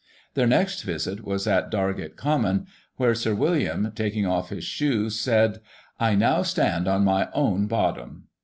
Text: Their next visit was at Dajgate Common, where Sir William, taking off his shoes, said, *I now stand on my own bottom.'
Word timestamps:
Their 0.33 0.47
next 0.47 0.81
visit 0.81 1.23
was 1.23 1.45
at 1.45 1.69
Dajgate 1.69 2.15
Common, 2.15 2.65
where 2.97 3.13
Sir 3.13 3.35
William, 3.35 3.91
taking 3.93 4.25
off 4.25 4.49
his 4.49 4.63
shoes, 4.63 5.19
said, 5.19 5.61
*I 5.99 6.15
now 6.15 6.41
stand 6.41 6.87
on 6.87 7.03
my 7.03 7.29
own 7.33 7.67
bottom.' 7.67 8.23